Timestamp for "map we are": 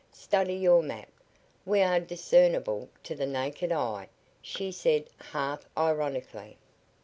0.81-1.99